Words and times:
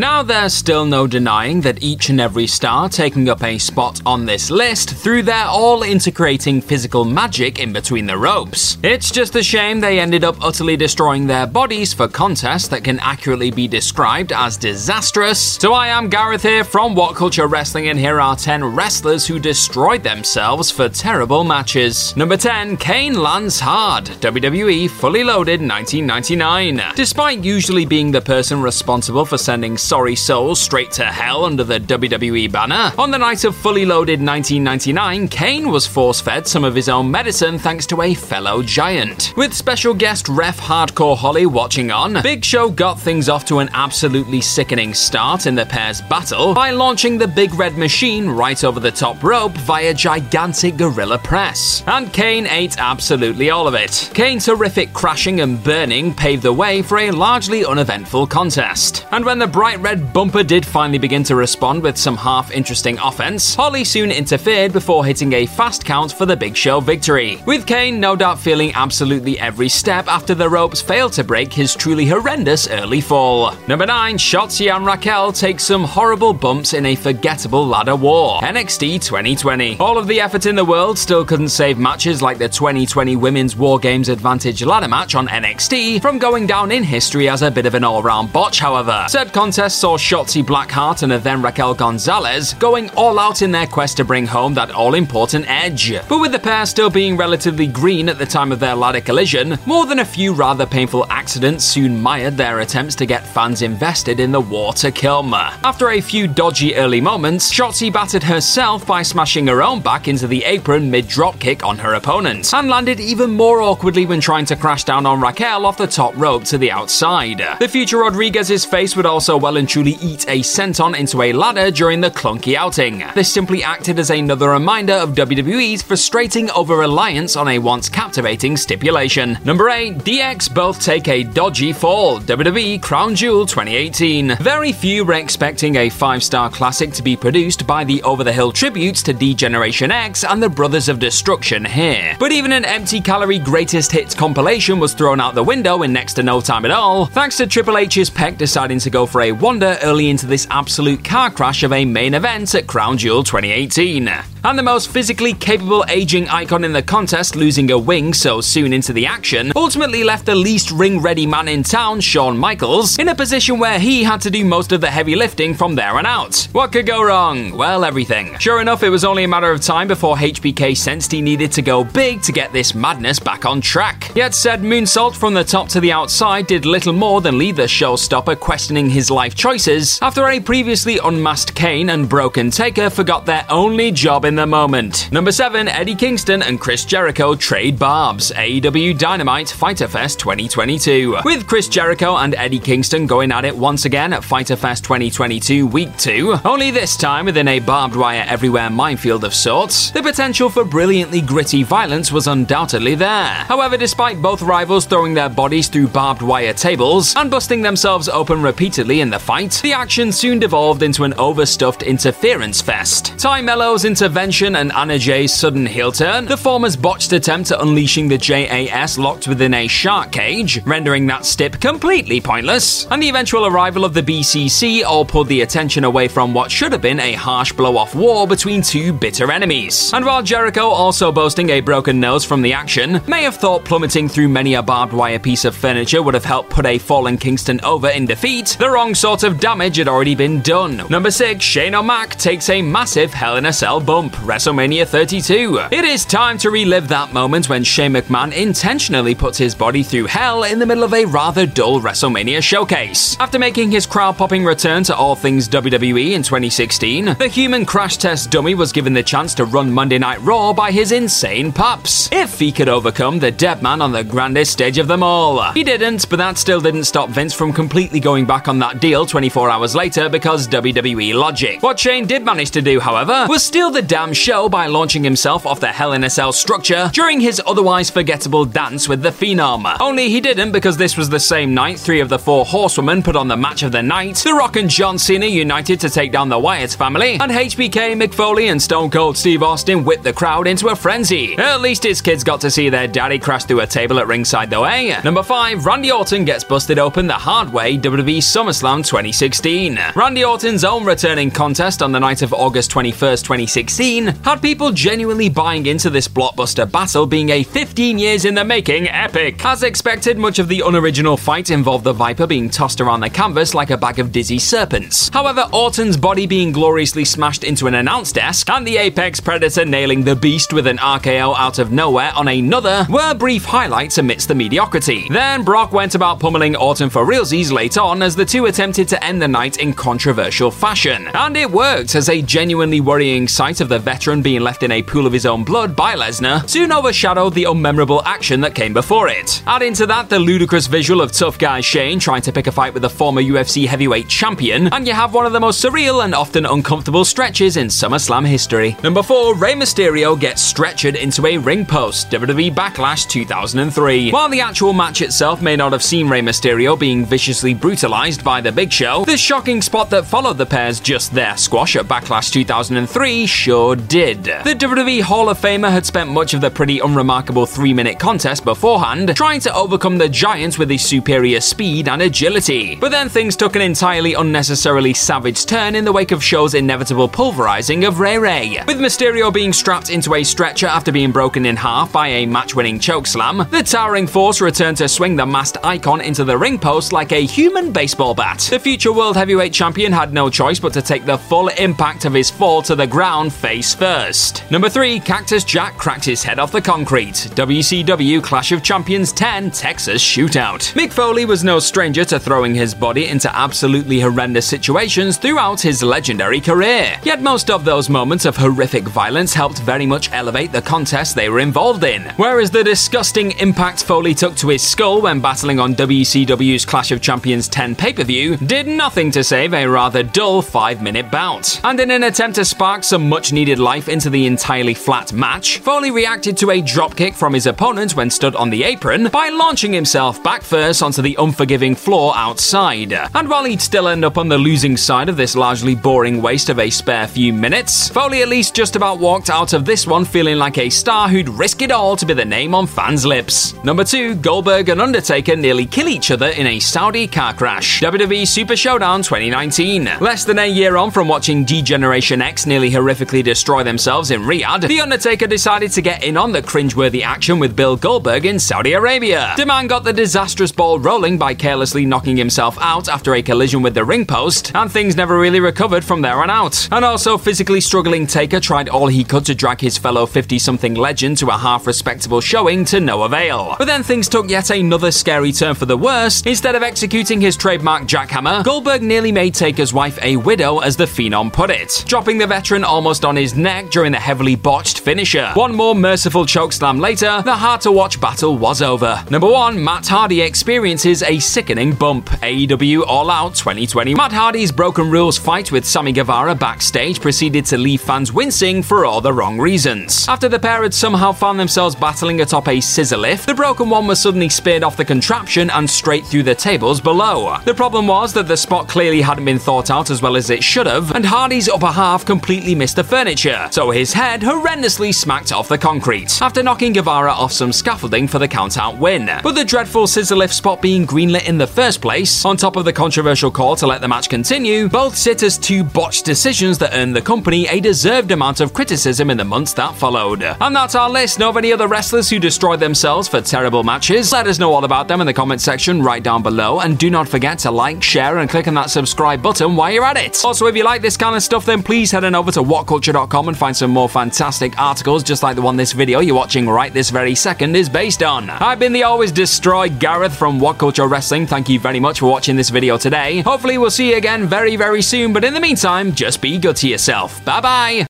Now, 0.00 0.22
there's 0.22 0.54
still 0.54 0.86
no 0.86 1.06
denying 1.06 1.60
that 1.60 1.82
each 1.82 2.08
and 2.08 2.22
every 2.22 2.46
star 2.46 2.88
taking 2.88 3.28
up 3.28 3.44
a 3.44 3.58
spot 3.58 4.00
on 4.06 4.24
this 4.24 4.50
list 4.50 4.94
threw 4.94 5.22
their 5.22 5.44
all 5.44 5.82
into 5.82 6.10
creating 6.10 6.62
physical 6.62 7.04
magic 7.04 7.58
in 7.58 7.74
between 7.74 8.06
the 8.06 8.16
ropes. 8.16 8.78
It's 8.82 9.10
just 9.10 9.36
a 9.36 9.42
shame 9.42 9.78
they 9.78 10.00
ended 10.00 10.24
up 10.24 10.42
utterly 10.42 10.78
destroying 10.78 11.26
their 11.26 11.46
bodies 11.46 11.92
for 11.92 12.08
contests 12.08 12.68
that 12.68 12.82
can 12.82 12.98
accurately 13.00 13.50
be 13.50 13.68
described 13.68 14.32
as 14.32 14.56
disastrous. 14.56 15.38
So, 15.38 15.74
I 15.74 15.88
am 15.88 16.08
Gareth 16.08 16.44
here 16.44 16.64
from 16.64 16.94
What 16.94 17.14
Culture 17.14 17.46
Wrestling, 17.46 17.88
and 17.88 17.98
here 17.98 18.22
are 18.22 18.36
10 18.36 18.64
wrestlers 18.74 19.26
who 19.26 19.38
destroyed 19.38 20.02
themselves 20.02 20.70
for 20.70 20.88
terrible 20.88 21.44
matches. 21.44 22.16
Number 22.16 22.38
10, 22.38 22.78
Kane 22.78 23.20
lands 23.20 23.60
hard, 23.60 24.06
WWE 24.06 24.88
Fully 24.88 25.24
Loaded 25.24 25.60
1999. 25.60 26.94
Despite 26.96 27.44
usually 27.44 27.84
being 27.84 28.10
the 28.10 28.22
person 28.22 28.62
responsible 28.62 29.26
for 29.26 29.36
sending 29.36 29.76
sorry 29.90 30.14
souls 30.14 30.60
straight 30.60 30.92
to 30.92 31.04
hell 31.04 31.44
under 31.44 31.64
the 31.64 31.80
WWE 31.80 32.52
banner, 32.52 32.92
on 32.96 33.10
the 33.10 33.18
night 33.18 33.42
of 33.42 33.56
Fully 33.56 33.84
Loaded 33.84 34.24
1999, 34.24 35.26
Kane 35.26 35.68
was 35.68 35.84
force 35.84 36.20
fed 36.20 36.46
some 36.46 36.62
of 36.62 36.76
his 36.76 36.88
own 36.88 37.10
medicine 37.10 37.58
thanks 37.58 37.86
to 37.86 38.00
a 38.02 38.14
fellow 38.14 38.62
giant. 38.62 39.34
With 39.36 39.52
special 39.52 39.92
guest 39.92 40.28
ref 40.28 40.60
Hardcore 40.60 41.16
Holly 41.16 41.46
watching 41.46 41.90
on, 41.90 42.22
Big 42.22 42.44
Show 42.44 42.70
got 42.70 43.00
things 43.00 43.28
off 43.28 43.44
to 43.46 43.58
an 43.58 43.68
absolutely 43.72 44.40
sickening 44.40 44.94
start 44.94 45.46
in 45.46 45.56
the 45.56 45.66
pair's 45.66 46.00
battle 46.02 46.54
by 46.54 46.70
launching 46.70 47.18
the 47.18 47.26
Big 47.26 47.52
Red 47.54 47.76
Machine 47.76 48.30
right 48.30 48.62
over 48.62 48.78
the 48.78 48.92
top 48.92 49.20
rope 49.24 49.54
via 49.54 49.92
gigantic 49.92 50.76
gorilla 50.76 51.18
press. 51.18 51.82
And 51.88 52.12
Kane 52.12 52.46
ate 52.46 52.78
absolutely 52.78 53.50
all 53.50 53.66
of 53.66 53.74
it. 53.74 54.08
Kane's 54.14 54.46
horrific 54.46 54.92
crashing 54.92 55.40
and 55.40 55.60
burning 55.64 56.14
paved 56.14 56.44
the 56.44 56.52
way 56.52 56.80
for 56.80 56.98
a 56.98 57.10
largely 57.10 57.64
uneventful 57.64 58.28
contest. 58.28 59.04
And 59.10 59.24
when 59.24 59.40
the 59.40 59.48
bright 59.48 59.69
red 59.76 60.12
bumper 60.12 60.42
did 60.42 60.66
finally 60.66 60.98
begin 60.98 61.22
to 61.24 61.36
respond 61.36 61.82
with 61.82 61.96
some 61.96 62.16
half 62.16 62.50
interesting 62.50 62.98
offense, 62.98 63.54
Holly 63.54 63.84
soon 63.84 64.10
interfered 64.10 64.72
before 64.72 65.04
hitting 65.04 65.32
a 65.32 65.46
fast 65.46 65.84
count 65.84 66.12
for 66.12 66.26
the 66.26 66.36
Big 66.36 66.56
Show 66.56 66.80
victory. 66.80 67.40
With 67.46 67.66
Kane 67.66 68.00
no 68.00 68.16
doubt 68.16 68.38
feeling 68.38 68.72
absolutely 68.74 69.38
every 69.38 69.68
step 69.68 70.08
after 70.08 70.34
the 70.34 70.48
ropes 70.48 70.80
failed 70.80 71.12
to 71.12 71.24
break 71.24 71.52
his 71.52 71.74
truly 71.74 72.06
horrendous 72.06 72.68
early 72.68 73.00
fall. 73.00 73.54
Number 73.68 73.86
9, 73.86 74.16
Shotzi 74.16 74.74
and 74.74 74.84
Raquel 74.84 75.32
take 75.32 75.60
some 75.60 75.84
horrible 75.84 76.32
bumps 76.32 76.74
in 76.74 76.86
a 76.86 76.96
forgettable 76.96 77.66
ladder 77.66 77.96
war. 77.96 78.40
NXT 78.40 79.00
2020. 79.02 79.78
All 79.78 79.98
of 79.98 80.08
the 80.08 80.20
effort 80.20 80.46
in 80.46 80.56
the 80.56 80.64
world 80.64 80.98
still 80.98 81.24
couldn't 81.24 81.50
save 81.50 81.78
matches 81.78 82.20
like 82.20 82.38
the 82.38 82.48
2020 82.48 83.14
Women's 83.16 83.54
War 83.54 83.78
Games 83.78 84.08
Advantage 84.08 84.62
ladder 84.64 84.88
match 84.88 85.14
on 85.14 85.28
NXT 85.28 86.02
from 86.02 86.18
going 86.18 86.46
down 86.46 86.72
in 86.72 86.82
history 86.82 87.28
as 87.28 87.42
a 87.42 87.50
bit 87.50 87.66
of 87.66 87.74
an 87.74 87.84
all-round 87.84 88.32
botch, 88.32 88.58
however. 88.58 89.06
Said 89.08 89.32
contest 89.32 89.59
saw 89.68 89.96
Shotzi 89.96 90.42
Blackheart 90.42 91.02
and 91.02 91.12
then 91.12 91.42
Raquel 91.42 91.74
Gonzalez 91.74 92.54
going 92.54 92.90
all 92.90 93.18
out 93.18 93.42
in 93.42 93.50
their 93.50 93.66
quest 93.66 93.96
to 93.98 94.04
bring 94.04 94.26
home 94.26 94.54
that 94.54 94.70
all-important 94.70 95.44
edge. 95.48 95.92
But 96.08 96.20
with 96.20 96.32
the 96.32 96.38
pair 96.38 96.64
still 96.66 96.90
being 96.90 97.16
relatively 97.16 97.66
green 97.66 98.08
at 98.08 98.18
the 98.18 98.26
time 98.26 98.52
of 98.52 98.60
their 98.60 98.74
ladder 98.74 99.00
collision, 99.00 99.58
more 99.66 99.86
than 99.86 99.98
a 99.98 100.04
few 100.04 100.32
rather 100.32 100.66
painful 100.66 101.06
accidents 101.10 101.64
soon 101.64 102.00
mired 102.00 102.36
their 102.36 102.60
attempts 102.60 102.94
to 102.96 103.06
get 103.06 103.26
fans 103.26 103.62
invested 103.62 104.20
in 104.20 104.32
the 104.32 104.40
war 104.40 104.72
to 104.74 104.90
come. 104.90 105.34
After 105.34 105.90
a 105.90 106.00
few 106.00 106.26
dodgy 106.26 106.76
early 106.76 107.00
moments, 107.00 107.52
Shotzi 107.52 107.92
battered 107.92 108.22
herself 108.22 108.86
by 108.86 109.02
smashing 109.02 109.46
her 109.48 109.62
own 109.62 109.80
back 109.80 110.08
into 110.08 110.26
the 110.26 110.44
apron 110.44 110.90
mid 110.90 111.06
dropkick 111.06 111.64
on 111.64 111.78
her 111.78 111.94
opponent, 111.94 112.52
and 112.54 112.68
landed 112.68 113.00
even 113.00 113.30
more 113.30 113.60
awkwardly 113.60 114.06
when 114.06 114.20
trying 114.20 114.46
to 114.46 114.56
crash 114.56 114.84
down 114.84 115.06
on 115.06 115.20
Raquel 115.20 115.66
off 115.66 115.76
the 115.76 115.86
top 115.86 116.16
rope 116.16 116.44
to 116.44 116.58
the 116.58 116.70
outside. 116.70 117.42
The 117.58 117.68
future 117.68 117.98
Rodriguez's 117.98 118.64
face 118.64 118.96
would 118.96 119.06
also 119.06 119.36
well 119.36 119.49
and 119.56 119.68
truly 119.68 119.98
eat 120.00 120.24
a 120.28 120.40
senton 120.40 120.98
into 120.98 121.22
a 121.22 121.32
ladder 121.32 121.70
during 121.70 122.00
the 122.00 122.10
clunky 122.10 122.54
outing. 122.54 123.04
This 123.14 123.32
simply 123.32 123.62
acted 123.62 123.98
as 123.98 124.10
another 124.10 124.50
reminder 124.50 124.94
of 124.94 125.10
WWE's 125.10 125.82
frustrating 125.82 126.50
over 126.50 126.76
reliance 126.76 127.36
on 127.36 127.48
a 127.48 127.58
once 127.58 127.88
captivating 127.88 128.56
stipulation. 128.56 129.38
Number 129.44 129.68
8, 129.68 129.98
DX 129.98 130.54
both 130.54 130.80
take 130.80 131.08
a 131.08 131.22
dodgy 131.22 131.72
fall. 131.72 132.20
WWE 132.20 132.80
Crown 132.82 133.14
Jewel 133.14 133.46
2018. 133.46 134.36
Very 134.36 134.72
few 134.72 135.04
were 135.04 135.14
expecting 135.14 135.76
a 135.76 135.88
five 135.88 136.22
star 136.22 136.50
classic 136.50 136.92
to 136.92 137.02
be 137.02 137.16
produced 137.16 137.66
by 137.66 137.84
the 137.84 138.02
over 138.02 138.24
the 138.24 138.32
hill 138.32 138.52
tributes 138.52 139.02
to 139.02 139.12
D 139.12 139.34
Generation 139.34 139.90
X 139.90 140.24
and 140.24 140.42
the 140.42 140.48
Brothers 140.48 140.88
of 140.88 140.98
Destruction 140.98 141.64
here. 141.64 142.16
But 142.18 142.32
even 142.32 142.52
an 142.52 142.64
empty 142.64 143.00
calorie 143.00 143.38
greatest 143.38 143.92
hits 143.92 144.14
compilation 144.14 144.78
was 144.78 144.94
thrown 144.94 145.20
out 145.20 145.34
the 145.34 145.42
window 145.42 145.82
in 145.82 145.92
next 145.92 146.14
to 146.14 146.22
no 146.22 146.40
time 146.40 146.64
at 146.64 146.70
all, 146.70 147.06
thanks 147.06 147.36
to 147.38 147.46
Triple 147.46 147.78
H's 147.78 148.10
pec 148.10 148.36
deciding 148.36 148.78
to 148.80 148.90
go 148.90 149.06
for 149.06 149.22
a 149.22 149.32
wander 149.40 149.78
early 149.82 150.10
into 150.10 150.26
this 150.26 150.46
absolute 150.50 151.02
car 151.02 151.30
crash 151.30 151.62
of 151.62 151.72
a 151.72 151.84
main 151.84 152.14
event 152.14 152.54
at 152.54 152.66
Crown 152.66 152.98
Jewel 152.98 153.24
2018. 153.24 154.10
And 154.42 154.58
the 154.58 154.62
most 154.62 154.88
physically 154.88 155.34
capable 155.34 155.84
aging 155.88 156.28
icon 156.28 156.64
in 156.64 156.72
the 156.72 156.82
contest 156.82 157.36
losing 157.36 157.70
a 157.70 157.78
wing 157.78 158.14
so 158.14 158.40
soon 158.40 158.72
into 158.72 158.94
the 158.94 159.04
action 159.04 159.52
ultimately 159.54 160.02
left 160.02 160.24
the 160.24 160.34
least 160.34 160.70
ring 160.70 161.00
ready 161.02 161.26
man 161.26 161.46
in 161.46 161.62
town, 161.62 162.00
Shawn 162.00 162.38
Michaels, 162.38 162.98
in 162.98 163.08
a 163.08 163.14
position 163.14 163.58
where 163.58 163.78
he 163.78 164.02
had 164.02 164.22
to 164.22 164.30
do 164.30 164.44
most 164.44 164.72
of 164.72 164.80
the 164.80 164.90
heavy 164.90 165.14
lifting 165.14 165.52
from 165.52 165.74
there 165.74 165.98
on 165.98 166.06
out. 166.06 166.48
What 166.52 166.72
could 166.72 166.86
go 166.86 167.02
wrong? 167.02 167.54
Well, 167.54 167.84
everything. 167.84 168.38
Sure 168.38 168.62
enough, 168.62 168.82
it 168.82 168.88
was 168.88 169.04
only 169.04 169.24
a 169.24 169.28
matter 169.28 169.50
of 169.50 169.60
time 169.60 169.88
before 169.88 170.16
HBK 170.16 170.74
sensed 170.74 171.12
he 171.12 171.20
needed 171.20 171.52
to 171.52 171.62
go 171.62 171.84
big 171.84 172.22
to 172.22 172.32
get 172.32 172.50
this 172.52 172.74
madness 172.74 173.18
back 173.18 173.44
on 173.44 173.60
track. 173.60 174.10
Yet 174.14 174.34
said 174.34 174.62
moonsault 174.62 175.16
from 175.16 175.34
the 175.34 175.44
top 175.44 175.68
to 175.70 175.80
the 175.80 175.92
outside 175.92 176.46
did 176.46 176.64
little 176.64 176.94
more 176.94 177.20
than 177.20 177.36
leave 177.36 177.56
the 177.56 177.64
showstopper 177.64 178.40
questioning 178.40 178.88
his 178.88 179.10
life 179.10 179.29
choices 179.34 179.98
after 180.02 180.28
a 180.28 180.40
previously 180.40 180.98
unmasked 180.98 181.54
Kane 181.54 181.90
and 181.90 182.08
Broken 182.08 182.50
Taker 182.50 182.90
forgot 182.90 183.26
their 183.26 183.46
only 183.48 183.90
job 183.90 184.24
in 184.24 184.34
the 184.34 184.46
moment. 184.46 185.10
Number 185.12 185.32
7, 185.32 185.68
Eddie 185.68 185.94
Kingston 185.94 186.42
and 186.42 186.60
Chris 186.60 186.84
Jericho 186.84 187.34
trade 187.34 187.78
barbs. 187.78 188.30
AEW 188.32 188.98
Dynamite 188.98 189.48
Fighter 189.48 189.88
Fest 189.88 190.18
2022. 190.18 191.18
With 191.24 191.46
Chris 191.46 191.68
Jericho 191.68 192.16
and 192.16 192.34
Eddie 192.34 192.58
Kingston 192.58 193.06
going 193.06 193.30
at 193.30 193.44
it 193.44 193.56
once 193.56 193.84
again 193.84 194.12
at 194.12 194.24
Fighter 194.24 194.56
Fest 194.56 194.84
2022 194.84 195.66
Week 195.66 195.96
2, 195.96 196.40
only 196.44 196.70
this 196.70 196.96
time 196.96 197.26
within 197.26 197.48
a 197.48 197.60
barbed 197.60 197.96
wire 197.96 198.24
everywhere 198.26 198.70
minefield 198.70 199.24
of 199.24 199.34
sorts, 199.34 199.90
the 199.90 200.02
potential 200.02 200.48
for 200.50 200.64
brilliantly 200.64 201.20
gritty 201.20 201.62
violence 201.62 202.10
was 202.10 202.26
undoubtedly 202.26 202.94
there. 202.94 203.44
However, 203.48 203.76
despite 203.76 204.20
both 204.20 204.42
rivals 204.42 204.86
throwing 204.86 205.14
their 205.14 205.28
bodies 205.28 205.68
through 205.68 205.88
barbed 205.88 206.22
wire 206.22 206.52
tables 206.52 207.14
and 207.16 207.30
busting 207.30 207.62
themselves 207.62 208.08
open 208.08 208.42
repeatedly 208.42 209.00
in 209.00 209.10
the 209.10 209.18
fight, 209.20 209.60
the 209.62 209.72
action 209.72 210.10
soon 210.10 210.38
devolved 210.38 210.82
into 210.82 211.04
an 211.04 211.14
overstuffed 211.14 211.82
interference 211.82 212.60
fest. 212.60 213.18
Tay 213.18 213.42
Melo's 213.42 213.84
intervention 213.84 214.56
and 214.56 214.72
Anna 214.72 214.98
Jay's 214.98 215.32
sudden 215.32 215.66
heel 215.66 215.92
turn, 215.92 216.24
the 216.24 216.36
former's 216.36 216.76
botched 216.76 217.12
attempt 217.12 217.52
at 217.52 217.60
unleashing 217.60 218.08
the 218.08 218.18
JAS 218.18 218.98
locked 218.98 219.28
within 219.28 219.54
a 219.54 219.68
shark 219.68 220.12
cage, 220.12 220.64
rendering 220.64 221.06
that 221.06 221.26
stip 221.26 221.60
completely 221.60 222.20
pointless, 222.20 222.86
and 222.86 223.02
the 223.02 223.08
eventual 223.08 223.46
arrival 223.46 223.84
of 223.84 223.94
the 223.94 224.02
BCC 224.02 224.82
all 224.84 225.04
pulled 225.04 225.28
the 225.28 225.42
attention 225.42 225.84
away 225.84 226.08
from 226.08 226.32
what 226.32 226.50
should 226.50 226.72
have 226.72 226.82
been 226.82 227.00
a 227.00 227.12
harsh 227.12 227.52
blow 227.52 227.76
off 227.76 227.94
war 227.94 228.26
between 228.26 228.62
two 228.62 228.92
bitter 228.92 229.30
enemies. 229.30 229.92
And 229.92 230.04
while 230.04 230.22
Jericho, 230.22 230.68
also 230.68 231.12
boasting 231.12 231.50
a 231.50 231.60
broken 231.60 232.00
nose 232.00 232.24
from 232.24 232.42
the 232.42 232.52
action, 232.52 233.00
may 233.06 233.22
have 233.24 233.36
thought 233.36 233.64
plummeting 233.64 234.08
through 234.08 234.28
many 234.28 234.54
a 234.54 234.62
barbed 234.62 234.92
wire 234.92 235.18
piece 235.18 235.44
of 235.44 235.54
furniture 235.54 236.02
would 236.02 236.14
have 236.14 236.24
helped 236.24 236.50
put 236.50 236.66
a 236.66 236.78
fallen 236.78 237.18
Kingston 237.18 237.60
over 237.62 237.88
in 237.88 238.06
defeat, 238.06 238.56
the 238.58 238.70
wrong 238.70 238.94
sort 238.94 239.09
of 239.10 239.40
damage 239.40 239.76
had 239.76 239.88
already 239.88 240.14
been 240.14 240.40
done. 240.40 240.76
Number 240.88 241.10
6, 241.10 241.44
Shane 241.44 241.74
O'Mac 241.74 242.14
takes 242.14 242.48
a 242.48 242.62
massive 242.62 243.12
Hell 243.12 243.36
in 243.36 243.46
a 243.46 243.52
Cell 243.52 243.80
bump, 243.80 244.14
WrestleMania 244.16 244.86
32. 244.86 245.66
It 245.72 245.84
is 245.84 246.04
time 246.04 246.38
to 246.38 246.50
relive 246.50 246.86
that 246.88 247.12
moment 247.12 247.48
when 247.48 247.64
Shane 247.64 247.94
McMahon 247.94 248.32
intentionally 248.32 249.16
puts 249.16 249.36
his 249.36 249.54
body 249.54 249.82
through 249.82 250.06
hell 250.06 250.44
in 250.44 250.60
the 250.60 250.66
middle 250.66 250.84
of 250.84 250.94
a 250.94 251.04
rather 251.04 251.44
dull 251.44 251.80
WrestleMania 251.80 252.40
showcase. 252.40 253.16
After 253.18 253.38
making 253.38 253.72
his 253.72 253.84
crowd 253.84 254.16
popping 254.16 254.44
return 254.44 254.84
to 254.84 254.94
all 254.94 255.16
things 255.16 255.48
WWE 255.48 256.12
in 256.12 256.22
2016, 256.22 257.16
the 257.18 257.28
human 257.28 257.66
crash 257.66 257.96
test 257.96 258.30
dummy 258.30 258.54
was 258.54 258.70
given 258.72 258.92
the 258.92 259.02
chance 259.02 259.34
to 259.34 259.44
run 259.44 259.72
Monday 259.72 259.98
Night 259.98 260.20
Raw 260.20 260.52
by 260.52 260.70
his 260.70 260.92
insane 260.92 261.52
pups. 261.52 262.08
If 262.12 262.38
he 262.38 262.52
could 262.52 262.68
overcome 262.68 263.18
the 263.18 263.32
dead 263.32 263.60
man 263.60 263.82
on 263.82 263.90
the 263.90 264.04
grandest 264.04 264.52
stage 264.52 264.78
of 264.78 264.86
them 264.86 265.02
all. 265.02 265.52
He 265.52 265.64
didn't, 265.64 266.08
but 266.08 266.16
that 266.16 266.38
still 266.38 266.60
didn't 266.60 266.84
stop 266.84 267.10
Vince 267.10 267.34
from 267.34 267.52
completely 267.52 267.98
going 267.98 268.24
back 268.24 268.46
on 268.46 268.60
that 268.60 268.80
deal 268.80 268.99
24 269.06 269.50
hours 269.50 269.74
later 269.74 270.08
because 270.08 270.48
WWE 270.48 271.14
logic. 271.14 271.62
What 271.62 271.78
Shane 271.78 272.06
did 272.06 272.24
manage 272.24 272.50
to 272.52 272.62
do, 272.62 272.80
however, 272.80 273.26
was 273.28 273.44
steal 273.44 273.70
the 273.70 273.82
damn 273.82 274.12
show 274.12 274.48
by 274.48 274.66
launching 274.66 275.04
himself 275.04 275.46
off 275.46 275.60
the 275.60 275.68
Hell 275.68 275.92
in 275.92 276.04
a 276.04 276.10
Cell 276.10 276.32
structure 276.32 276.90
during 276.92 277.20
his 277.20 277.40
otherwise 277.46 277.90
forgettable 277.90 278.44
dance 278.44 278.88
with 278.88 279.02
the 279.02 279.10
Phenom. 279.10 279.76
Only 279.80 280.08
he 280.08 280.20
didn't 280.20 280.52
because 280.52 280.76
this 280.76 280.96
was 280.96 281.08
the 281.08 281.20
same 281.20 281.54
night 281.54 281.78
three 281.78 282.00
of 282.00 282.08
the 282.08 282.18
four 282.18 282.44
horsewomen 282.44 283.02
put 283.02 283.16
on 283.16 283.28
the 283.28 283.36
match 283.36 283.62
of 283.62 283.72
the 283.72 283.82
night. 283.82 284.16
The 284.16 284.34
Rock 284.34 284.56
and 284.56 284.68
John 284.70 284.98
Cena 284.98 285.26
united 285.26 285.80
to 285.80 285.90
take 285.90 286.12
down 286.12 286.28
the 286.28 286.38
Wyatt 286.38 286.70
family, 286.72 287.14
and 287.14 287.30
HBK, 287.30 287.94
Mick 287.94 288.14
Foley, 288.14 288.48
and 288.48 288.60
Stone 288.60 288.90
Cold 288.90 289.16
Steve 289.16 289.42
Austin 289.42 289.84
whipped 289.84 290.04
the 290.04 290.12
crowd 290.12 290.46
into 290.46 290.68
a 290.68 290.76
frenzy. 290.76 291.36
At 291.36 291.60
least 291.60 291.82
his 291.84 292.00
kids 292.02 292.24
got 292.24 292.40
to 292.42 292.50
see 292.50 292.68
their 292.68 292.86
daddy 292.88 293.18
crash 293.18 293.44
through 293.44 293.60
a 293.60 293.66
table 293.66 293.98
at 293.98 294.06
ringside, 294.06 294.50
though, 294.50 294.64
eh? 294.64 295.00
Number 295.02 295.22
5, 295.22 295.66
Randy 295.66 295.90
Orton 295.90 296.24
gets 296.24 296.44
busted 296.44 296.78
open 296.78 297.06
the 297.06 297.14
hard 297.14 297.52
way 297.52 297.76
WWE 297.76 298.18
SummerSlam 298.18 298.84
2016. 298.90 299.78
Randy 299.94 300.24
Orton's 300.24 300.64
own 300.64 300.84
returning 300.84 301.30
contest 301.30 301.80
on 301.80 301.92
the 301.92 302.00
night 302.00 302.22
of 302.22 302.34
August 302.34 302.72
21st, 302.72 303.22
2016, 303.22 304.06
had 304.24 304.42
people 304.42 304.72
genuinely 304.72 305.28
buying 305.28 305.66
into 305.66 305.90
this 305.90 306.08
blockbuster 306.08 306.68
battle 306.68 307.06
being 307.06 307.30
a 307.30 307.44
15 307.44 308.00
years 308.00 308.24
in 308.24 308.34
the 308.34 308.44
making 308.44 308.88
epic. 308.88 309.44
As 309.44 309.62
expected, 309.62 310.18
much 310.18 310.40
of 310.40 310.48
the 310.48 310.62
unoriginal 310.62 311.16
fight 311.16 311.50
involved 311.50 311.84
the 311.84 311.92
Viper 311.92 312.26
being 312.26 312.50
tossed 312.50 312.80
around 312.80 312.98
the 312.98 313.08
canvas 313.08 313.54
like 313.54 313.70
a 313.70 313.76
bag 313.76 314.00
of 314.00 314.10
dizzy 314.10 314.40
serpents. 314.40 315.08
However, 315.10 315.46
Orton's 315.52 315.96
body 315.96 316.26
being 316.26 316.50
gloriously 316.50 317.04
smashed 317.04 317.44
into 317.44 317.68
an 317.68 317.76
announce 317.76 318.10
desk 318.10 318.50
and 318.50 318.66
the 318.66 318.76
Apex 318.76 319.20
Predator 319.20 319.64
nailing 319.64 320.02
the 320.02 320.16
beast 320.16 320.52
with 320.52 320.66
an 320.66 320.78
RKO 320.78 321.36
out 321.36 321.60
of 321.60 321.70
nowhere 321.70 322.10
on 322.16 322.26
another 322.26 322.84
were 322.90 323.14
brief 323.14 323.44
highlights 323.44 323.98
amidst 323.98 324.26
the 324.26 324.34
mediocrity. 324.34 325.06
Then 325.08 325.44
Brock 325.44 325.70
went 325.70 325.94
about 325.94 326.18
pummeling 326.18 326.56
Orton 326.56 326.90
for 326.90 327.06
realsies 327.06 327.52
late 327.52 327.78
on 327.78 328.02
as 328.02 328.16
the 328.16 328.24
two 328.24 328.46
attempted 328.46 328.69
to 328.72 329.04
end 329.04 329.20
the 329.20 329.28
night 329.28 329.58
in 329.58 329.72
controversial 329.72 330.50
fashion. 330.50 331.08
And 331.14 331.36
it 331.36 331.50
worked 331.50 331.94
as 331.94 332.08
a 332.08 332.22
genuinely 332.22 332.80
worrying 332.80 333.28
sight 333.28 333.60
of 333.60 333.68
the 333.68 333.78
veteran 333.78 334.22
being 334.22 334.40
left 334.40 334.62
in 334.62 334.72
a 334.72 334.82
pool 334.82 335.06
of 335.06 335.12
his 335.12 335.26
own 335.26 335.44
blood 335.44 335.74
by 335.76 335.94
Lesnar 335.94 336.48
soon 336.48 336.72
overshadowed 336.72 337.34
the 337.34 337.44
unmemorable 337.44 338.02
action 338.04 338.40
that 338.42 338.54
came 338.54 338.72
before 338.72 339.08
it. 339.08 339.42
Adding 339.46 339.74
to 339.74 339.86
that 339.86 340.08
the 340.08 340.18
ludicrous 340.18 340.66
visual 340.66 341.00
of 341.00 341.12
tough 341.12 341.38
guy 341.38 341.60
Shane 341.60 341.98
trying 341.98 342.22
to 342.22 342.32
pick 342.32 342.46
a 342.46 342.52
fight 342.52 342.74
with 342.74 342.82
the 342.82 342.90
former 342.90 343.22
UFC 343.22 343.66
heavyweight 343.66 344.08
champion, 344.08 344.72
and 344.72 344.86
you 344.86 344.92
have 344.92 345.14
one 345.14 345.26
of 345.26 345.32
the 345.32 345.40
most 345.40 345.64
surreal 345.64 346.04
and 346.04 346.14
often 346.14 346.46
uncomfortable 346.46 347.04
stretches 347.04 347.56
in 347.56 347.68
SummerSlam 347.68 348.26
history. 348.26 348.76
Number 348.82 349.02
4, 349.02 349.34
Rey 349.34 349.54
Mysterio 349.54 350.18
gets 350.18 350.42
stretched 350.42 350.84
into 350.84 351.26
a 351.26 351.36
ring 351.36 351.66
post, 351.66 352.10
WWE 352.10 352.54
Backlash 352.54 353.08
2003. 353.08 354.10
While 354.10 354.28
the 354.28 354.40
actual 354.40 354.72
match 354.72 355.02
itself 355.02 355.42
may 355.42 355.56
not 355.56 355.72
have 355.72 355.82
seen 355.82 356.08
Rey 356.08 356.20
Mysterio 356.20 356.78
being 356.78 357.04
viciously 357.04 357.54
brutalized 357.54 358.24
by 358.24 358.40
the 358.40 358.52
Big 358.60 358.70
Show, 358.70 359.06
this 359.06 359.22
shocking 359.22 359.62
spot 359.62 359.88
that 359.88 360.04
followed 360.04 360.36
the 360.36 360.44
pair's 360.44 360.80
just 360.80 361.14
there 361.14 361.34
squash 361.38 361.76
at 361.76 361.86
Backlash 361.86 362.30
2003 362.30 363.24
sure 363.24 363.74
did. 363.74 364.24
The 364.24 364.54
WWE 364.54 365.00
Hall 365.00 365.30
of 365.30 365.40
Famer 365.40 365.70
had 365.70 365.86
spent 365.86 366.10
much 366.10 366.34
of 366.34 366.42
the 366.42 366.50
pretty 366.50 366.78
unremarkable 366.78 367.46
three 367.46 367.72
minute 367.72 367.98
contest 367.98 368.44
beforehand 368.44 369.16
trying 369.16 369.40
to 369.40 369.54
overcome 369.54 369.96
the 369.96 370.10
Giants 370.10 370.58
with 370.58 370.68
his 370.68 370.84
superior 370.84 371.40
speed 371.40 371.88
and 371.88 372.02
agility. 372.02 372.76
But 372.76 372.90
then 372.90 373.08
things 373.08 373.34
took 373.34 373.56
an 373.56 373.62
entirely 373.62 374.12
unnecessarily 374.12 374.92
savage 374.92 375.46
turn 375.46 375.74
in 375.74 375.86
the 375.86 375.92
wake 375.92 376.12
of 376.12 376.22
Show's 376.22 376.52
inevitable 376.52 377.08
pulverizing 377.08 377.86
of 377.86 377.98
Ray 377.98 378.18
Ray. 378.18 378.62
With 378.66 378.78
Mysterio 378.78 379.32
being 379.32 379.54
strapped 379.54 379.88
into 379.88 380.16
a 380.16 380.22
stretcher 380.22 380.66
after 380.66 380.92
being 380.92 381.12
broken 381.12 381.46
in 381.46 381.56
half 381.56 381.92
by 381.92 382.08
a 382.08 382.26
match 382.26 382.54
winning 382.54 382.78
chokeslam, 382.78 383.48
the 383.48 383.62
towering 383.62 384.06
force 384.06 384.42
returned 384.42 384.76
to 384.76 384.86
swing 384.86 385.16
the 385.16 385.24
masked 385.24 385.56
icon 385.64 386.02
into 386.02 386.24
the 386.24 386.36
ring 386.36 386.58
post 386.58 386.92
like 386.92 387.12
a 387.12 387.24
human 387.24 387.72
baseball 387.72 388.14
bat. 388.14 388.49
The 388.50 388.58
future 388.58 388.92
World 388.92 389.16
Heavyweight 389.16 389.52
Champion 389.52 389.92
had 389.92 390.12
no 390.12 390.28
choice 390.28 390.58
but 390.58 390.72
to 390.72 390.82
take 390.82 391.04
the 391.04 391.16
full 391.16 391.46
impact 391.50 392.04
of 392.04 392.12
his 392.12 392.32
fall 392.32 392.62
to 392.62 392.74
the 392.74 392.84
ground 392.84 393.32
face 393.32 393.76
first. 393.76 394.42
Number 394.50 394.68
3, 394.68 394.98
Cactus 394.98 395.44
Jack 395.44 395.78
cracked 395.78 396.04
his 396.04 396.24
head 396.24 396.40
off 396.40 396.50
the 396.50 396.60
concrete. 396.60 397.14
WCW 397.36 398.20
Clash 398.20 398.50
of 398.50 398.64
Champions 398.64 399.12
10 399.12 399.52
Texas 399.52 400.02
Shootout. 400.02 400.72
Mick 400.74 400.92
Foley 400.92 401.26
was 401.26 401.44
no 401.44 401.60
stranger 401.60 402.04
to 402.06 402.18
throwing 402.18 402.52
his 402.52 402.74
body 402.74 403.06
into 403.06 403.32
absolutely 403.36 404.00
horrendous 404.00 404.46
situations 404.46 405.16
throughout 405.16 405.60
his 405.60 405.80
legendary 405.80 406.40
career. 406.40 406.98
Yet 407.04 407.22
most 407.22 407.50
of 407.50 407.64
those 407.64 407.88
moments 407.88 408.24
of 408.24 408.36
horrific 408.36 408.82
violence 408.82 409.32
helped 409.32 409.60
very 409.60 409.86
much 409.86 410.10
elevate 410.10 410.50
the 410.50 410.60
contest 410.60 411.14
they 411.14 411.28
were 411.28 411.38
involved 411.38 411.84
in. 411.84 412.02
Whereas 412.16 412.50
the 412.50 412.64
disgusting 412.64 413.30
impact 413.38 413.84
Foley 413.84 414.12
took 414.12 414.34
to 414.38 414.48
his 414.48 414.62
skull 414.62 415.02
when 415.02 415.20
battling 415.20 415.60
on 415.60 415.76
WCW's 415.76 416.64
Clash 416.64 416.90
of 416.90 417.00
Champions 417.00 417.46
10 417.46 417.76
pay 417.76 417.92
per 417.92 418.02
view 418.02 418.39
did 418.46 418.66
nothing 418.66 419.10
to 419.10 419.22
save 419.22 419.52
a 419.52 419.66
rather 419.66 420.02
dull 420.02 420.40
5 420.40 420.82
minute 420.82 421.10
bout. 421.10 421.60
And 421.62 421.78
in 421.78 421.90
an 421.90 422.04
attempt 422.04 422.36
to 422.36 422.44
spark 422.44 422.84
some 422.84 423.08
much 423.08 423.32
needed 423.32 423.58
life 423.58 423.88
into 423.88 424.08
the 424.08 424.26
entirely 424.26 424.72
flat 424.72 425.12
match, 425.12 425.58
Foley 425.58 425.90
reacted 425.90 426.36
to 426.38 426.50
a 426.50 426.62
dropkick 426.62 427.14
from 427.14 427.34
his 427.34 427.46
opponent 427.46 427.96
when 427.96 428.08
stood 428.08 428.34
on 428.34 428.48
the 428.48 428.64
apron 428.64 429.08
by 429.08 429.28
launching 429.28 429.72
himself 429.72 430.22
back 430.22 430.42
first 430.42 430.82
onto 430.82 431.02
the 431.02 431.16
unforgiving 431.18 431.74
floor 431.74 432.12
outside. 432.16 432.92
And 433.14 433.28
while 433.28 433.44
he'd 433.44 433.60
still 433.60 433.88
end 433.88 434.04
up 434.04 434.16
on 434.16 434.28
the 434.28 434.38
losing 434.38 434.76
side 434.76 435.08
of 435.08 435.16
this 435.16 435.36
largely 435.36 435.74
boring 435.74 436.22
waste 436.22 436.48
of 436.48 436.58
a 436.58 436.70
spare 436.70 437.06
few 437.06 437.32
minutes, 437.32 437.88
Foley 437.88 438.22
at 438.22 438.28
least 438.28 438.54
just 438.54 438.76
about 438.76 439.00
walked 439.00 439.28
out 439.28 439.52
of 439.52 439.64
this 439.66 439.86
one 439.86 440.04
feeling 440.04 440.38
like 440.38 440.56
a 440.56 440.70
star 440.70 441.08
who'd 441.08 441.28
risk 441.28 441.60
it 441.60 441.70
all 441.70 441.96
to 441.96 442.06
be 442.06 442.14
the 442.14 442.24
name 442.24 442.54
on 442.54 442.66
fans' 442.66 443.04
lips. 443.04 443.54
Number 443.64 443.84
2, 443.84 444.14
Goldberg 444.16 444.70
and 444.70 444.80
Undertaker 444.80 445.36
nearly 445.36 445.66
kill 445.66 445.88
each 445.88 446.10
other 446.10 446.28
in 446.28 446.46
a 446.46 446.58
Saudi 446.58 447.06
car 447.06 447.34
crash. 447.34 447.80
WWE 447.80 448.29
Super 448.30 448.54
Showdown 448.54 449.02
2019. 449.02 449.86
Less 450.00 450.24
than 450.24 450.38
a 450.38 450.46
year 450.46 450.76
on 450.76 450.92
from 450.92 451.08
watching 451.08 451.44
D-Generation 451.44 452.22
X 452.22 452.46
nearly 452.46 452.70
horrifically 452.70 453.24
destroy 453.24 453.64
themselves 453.64 454.12
in 454.12 454.22
Riyadh, 454.22 454.68
The 454.68 454.80
Undertaker 454.80 455.26
decided 455.26 455.72
to 455.72 455.82
get 455.82 456.04
in 456.04 456.16
on 456.16 456.30
the 456.30 456.40
cringeworthy 456.40 457.02
action 457.02 457.40
with 457.40 457.56
Bill 457.56 457.76
Goldberg 457.76 458.26
in 458.26 458.38
Saudi 458.38 458.74
Arabia. 458.74 459.34
The 459.36 459.46
man 459.46 459.66
got 459.66 459.82
the 459.82 459.92
disastrous 459.92 460.52
ball 460.52 460.78
rolling 460.78 461.18
by 461.18 461.34
carelessly 461.34 461.84
knocking 461.84 462.16
himself 462.16 462.56
out 462.60 462.88
after 462.88 463.16
a 463.16 463.22
collision 463.22 463.62
with 463.62 463.74
the 463.74 463.84
ring 463.84 464.06
post, 464.06 464.54
and 464.54 464.70
things 464.70 464.94
never 464.94 465.18
really 465.18 465.40
recovered 465.40 465.84
from 465.84 466.00
there 466.00 466.22
on 466.22 466.30
out. 466.30 466.68
And 466.70 466.84
also, 466.84 467.18
physically 467.18 467.60
struggling 467.60 468.06
Taker 468.06 468.38
tried 468.38 468.68
all 468.68 468.86
he 468.86 469.02
could 469.02 469.24
to 469.24 469.34
drag 469.34 469.60
his 469.60 469.76
fellow 469.76 470.06
50 470.06 470.38
something 470.38 470.74
legend 470.74 471.18
to 471.18 471.30
a 471.30 471.36
half 471.36 471.66
respectable 471.66 472.20
showing 472.20 472.64
to 472.66 472.78
no 472.78 473.02
avail. 473.02 473.56
But 473.58 473.64
then 473.64 473.82
things 473.82 474.08
took 474.08 474.30
yet 474.30 474.50
another 474.50 474.92
scary 474.92 475.32
turn 475.32 475.56
for 475.56 475.66
the 475.66 475.76
worse. 475.76 476.22
Instead 476.22 476.54
of 476.54 476.62
executing 476.62 477.20
his 477.20 477.36
trademark 477.36 477.88
jackhammer, 477.88 478.19
Goldberg 478.20 478.82
nearly 478.82 479.12
made 479.12 479.34
Taker's 479.34 479.72
wife 479.72 479.98
a 480.02 480.16
widow, 480.16 480.58
as 480.58 480.76
the 480.76 480.84
Phenom 480.84 481.32
put 481.32 481.50
it, 481.50 481.84
dropping 481.86 482.18
the 482.18 482.26
veteran 482.26 482.64
almost 482.64 483.04
on 483.04 483.16
his 483.16 483.34
neck 483.34 483.70
during 483.70 483.92
the 483.92 483.98
heavily 483.98 484.34
botched 484.34 484.80
finisher. 484.80 485.30
One 485.34 485.54
more 485.54 485.74
merciful 485.74 486.26
chokeslam 486.26 486.80
later, 486.80 487.22
the 487.24 487.36
hard 487.36 487.62
to 487.62 487.72
watch 487.72 488.00
battle 488.00 488.36
was 488.36 488.60
over. 488.62 489.02
Number 489.10 489.30
1, 489.30 489.62
Matt 489.62 489.88
Hardy 489.88 490.20
experiences 490.20 491.02
a 491.02 491.18
sickening 491.18 491.72
bump. 491.72 492.10
AEW 492.22 492.82
All 492.86 493.10
Out 493.10 493.34
2020. 493.34 493.94
Matt 493.94 494.12
Hardy's 494.12 494.52
Broken 494.52 494.90
Rules 494.90 495.16
fight 495.16 495.50
with 495.50 495.64
Sammy 495.64 495.92
Guevara 495.92 496.34
backstage 496.34 497.00
proceeded 497.00 497.46
to 497.46 497.56
leave 497.56 497.80
fans 497.80 498.12
wincing 498.12 498.62
for 498.62 498.84
all 498.84 499.00
the 499.00 499.12
wrong 499.12 499.38
reasons. 499.38 500.06
After 500.08 500.28
the 500.28 500.38
pair 500.38 500.62
had 500.62 500.74
somehow 500.74 501.12
found 501.12 501.40
themselves 501.40 501.74
battling 501.74 502.20
atop 502.20 502.48
a 502.48 502.60
scissor 502.60 502.96
lift, 502.96 503.26
the 503.26 503.34
broken 503.34 503.70
one 503.70 503.86
was 503.86 504.00
suddenly 504.00 504.28
speared 504.28 504.62
off 504.62 504.76
the 504.76 504.84
contraption 504.84 505.50
and 505.50 505.68
straight 505.68 506.04
through 506.04 506.24
the 506.24 506.34
tables 506.34 506.80
below. 506.80 507.38
The 507.44 507.54
problem 507.54 507.86
was 507.86 508.09
that 508.14 508.28
the 508.28 508.36
spot 508.36 508.68
clearly 508.68 509.00
hadn't 509.00 509.24
been 509.24 509.38
thought 509.38 509.70
out 509.70 509.90
as 509.90 510.02
well 510.02 510.16
as 510.16 510.30
it 510.30 510.42
should 510.42 510.66
have, 510.66 510.94
and 510.94 511.04
Hardy's 511.04 511.48
upper 511.48 511.66
half 511.66 512.04
completely 512.04 512.54
missed 512.54 512.76
the 512.76 512.84
furniture 512.84 513.48
so 513.50 513.70
his 513.70 513.92
head 513.92 514.20
horrendously 514.20 514.94
smacked 514.94 515.32
off 515.32 515.48
the 515.48 515.58
concrete 515.58 516.20
after 516.22 516.42
knocking 516.42 516.72
Guevara 516.72 517.12
off 517.12 517.32
some 517.32 517.52
scaffolding 517.52 518.06
for 518.06 518.18
the 518.18 518.28
count-out 518.28 518.78
win. 518.78 519.10
But 519.22 519.34
the 519.34 519.44
dreadful 519.44 519.86
scissor 519.86 520.16
lift 520.16 520.34
spot 520.34 520.62
being 520.62 520.86
greenlit 520.86 521.26
in 521.26 521.38
the 521.38 521.46
first 521.46 521.80
place, 521.80 522.24
on 522.24 522.36
top 522.36 522.56
of 522.56 522.64
the 522.64 522.72
controversial 522.72 523.30
call 523.30 523.56
to 523.56 523.66
let 523.66 523.80
the 523.80 523.88
match 523.88 524.08
continue, 524.08 524.68
both 524.68 524.96
sit 524.96 525.22
as 525.22 525.38
two 525.38 525.64
botched 525.64 526.04
decisions 526.04 526.58
that 526.58 526.74
earned 526.74 526.94
the 526.94 527.02
company 527.02 527.46
a 527.48 527.60
deserved 527.60 528.10
amount 528.10 528.40
of 528.40 528.54
criticism 528.54 529.10
in 529.10 529.16
the 529.16 529.24
months 529.24 529.52
that 529.54 529.74
followed. 529.74 530.22
And 530.22 530.54
that's 530.54 530.74
our 530.74 530.90
list. 530.90 531.18
Know 531.18 531.30
of 531.30 531.36
any 531.36 531.52
other 531.52 531.68
wrestlers 531.68 532.08
who 532.10 532.18
destroyed 532.18 532.60
themselves 532.60 533.08
for 533.08 533.20
terrible 533.20 533.64
matches? 533.64 534.12
Let 534.12 534.26
us 534.26 534.38
know 534.38 534.52
all 534.52 534.64
about 534.64 534.88
them 534.88 535.00
in 535.00 535.06
the 535.06 535.14
comment 535.14 535.40
section 535.40 535.82
right 535.82 536.02
down 536.02 536.22
below, 536.22 536.60
and 536.60 536.78
do 536.78 536.90
not 536.90 537.08
forget 537.08 537.38
to 537.40 537.50
like, 537.50 537.82
share, 538.00 538.18
and 538.18 538.30
click 538.30 538.48
on 538.48 538.54
that 538.54 538.70
subscribe 538.70 539.22
button 539.22 539.56
while 539.56 539.70
you're 539.70 539.84
at 539.84 539.96
it. 539.96 540.24
Also, 540.24 540.46
if 540.46 540.56
you 540.56 540.64
like 540.64 540.82
this 540.82 540.96
kind 540.96 541.14
of 541.16 541.22
stuff, 541.22 541.44
then 541.44 541.62
please 541.62 541.90
head 541.90 542.04
on 542.04 542.14
over 542.14 542.32
to 542.32 542.42
whatculture.com 542.42 543.28
and 543.28 543.36
find 543.36 543.56
some 543.56 543.70
more 543.70 543.88
fantastic 543.88 544.58
articles 544.58 545.02
just 545.02 545.22
like 545.22 545.36
the 545.36 545.42
one 545.42 545.56
this 545.56 545.72
video 545.72 546.00
you're 546.00 546.14
watching 546.14 546.48
right 546.48 546.72
this 546.72 546.90
very 546.90 547.14
second 547.14 547.56
is 547.56 547.68
based 547.68 548.02
on. 548.02 548.30
I've 548.30 548.58
been 548.58 548.72
the 548.72 548.84
always 548.84 549.12
destroyed 549.12 549.78
Gareth 549.78 550.16
from 550.16 550.40
What 550.40 550.58
Culture 550.58 550.88
Wrestling. 550.88 551.26
Thank 551.26 551.48
you 551.48 551.60
very 551.60 551.80
much 551.80 552.00
for 552.00 552.10
watching 552.10 552.36
this 552.36 552.50
video 552.50 552.78
today. 552.78 553.20
Hopefully, 553.20 553.58
we'll 553.58 553.70
see 553.70 553.90
you 553.90 553.96
again 553.96 554.26
very, 554.26 554.56
very 554.56 554.82
soon, 554.82 555.12
but 555.12 555.24
in 555.24 555.34
the 555.34 555.40
meantime, 555.40 555.92
just 555.92 556.22
be 556.22 556.38
good 556.38 556.56
to 556.56 556.68
yourself. 556.68 557.24
Bye 557.24 557.40
bye. 557.40 557.86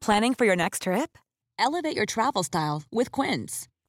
Planning 0.00 0.34
for 0.34 0.44
your 0.44 0.56
next 0.56 0.82
trip? 0.82 1.16
Elevate 1.58 1.96
your 1.96 2.06
travel 2.06 2.42
style 2.42 2.82
with 2.92 3.10
Quince. 3.10 3.68